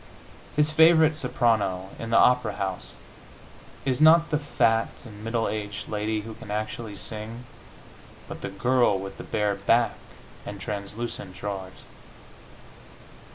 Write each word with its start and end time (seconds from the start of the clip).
His 0.55 0.71
favorite 0.71 1.15
soprano, 1.15 1.89
in 1.99 2.09
the 2.09 2.17
opera 2.17 2.53
house, 2.53 2.95
is 3.85 4.01
not 4.01 4.31
the 4.31 4.39
fat 4.39 4.89
and 5.05 5.23
middle 5.23 5.47
aged 5.47 5.87
lady 5.89 6.21
who 6.21 6.33
can 6.33 6.49
actually 6.49 6.95
sing, 6.95 7.43
but 8.27 8.41
the 8.41 8.49
girl 8.49 8.97
with 8.97 9.17
the 9.19 9.23
bare 9.23 9.53
back 9.53 9.97
and 10.43 10.59
translucent 10.59 11.35
drawers. 11.35 11.83